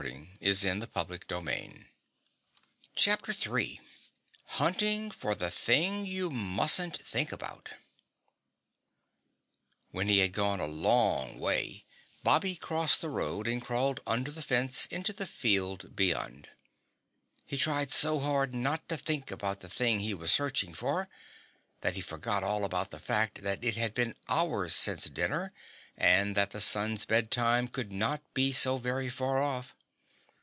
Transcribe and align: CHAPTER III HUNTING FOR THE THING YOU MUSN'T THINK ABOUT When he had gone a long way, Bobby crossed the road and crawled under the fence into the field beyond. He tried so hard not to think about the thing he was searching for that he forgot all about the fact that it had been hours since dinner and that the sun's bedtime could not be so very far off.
CHAPTER 0.41 1.19
III 1.31 1.75
HUNTING 4.45 5.11
FOR 5.11 5.35
THE 5.35 5.51
THING 5.51 6.05
YOU 6.07 6.31
MUSN'T 6.31 6.97
THINK 6.97 7.31
ABOUT 7.31 7.69
When 9.91 10.07
he 10.07 10.17
had 10.17 10.31
gone 10.33 10.59
a 10.59 10.65
long 10.65 11.37
way, 11.37 11.85
Bobby 12.23 12.55
crossed 12.55 13.01
the 13.01 13.11
road 13.11 13.47
and 13.47 13.63
crawled 13.63 13.99
under 14.07 14.31
the 14.31 14.41
fence 14.41 14.87
into 14.87 15.13
the 15.13 15.27
field 15.27 15.95
beyond. 15.95 16.49
He 17.45 17.57
tried 17.57 17.91
so 17.91 18.19
hard 18.19 18.55
not 18.55 18.89
to 18.89 18.97
think 18.97 19.29
about 19.29 19.59
the 19.59 19.69
thing 19.69 19.99
he 19.99 20.15
was 20.15 20.31
searching 20.31 20.73
for 20.73 21.09
that 21.81 21.93
he 21.95 22.01
forgot 22.01 22.41
all 22.43 22.65
about 22.65 22.89
the 22.89 22.97
fact 22.99 23.43
that 23.43 23.63
it 23.63 23.75
had 23.75 23.93
been 23.93 24.15
hours 24.27 24.73
since 24.73 25.07
dinner 25.07 25.53
and 25.95 26.35
that 26.35 26.49
the 26.49 26.59
sun's 26.59 27.05
bedtime 27.05 27.67
could 27.67 27.91
not 27.91 28.23
be 28.33 28.51
so 28.51 28.79
very 28.79 29.07
far 29.07 29.37
off. 29.37 29.75